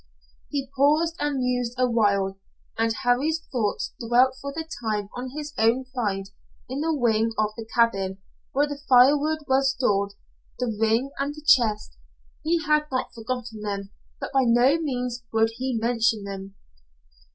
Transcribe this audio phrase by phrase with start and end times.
[0.49, 2.39] He paused and mused a while,
[2.75, 6.27] and Harry's thoughts dwelt for the time on his own find
[6.67, 8.17] in the wing of the cabin,
[8.51, 10.13] where the firewood was stored.
[10.57, 11.99] The ring and the chest
[12.43, 16.55] he had not forgotten them, but by no means would he mention them.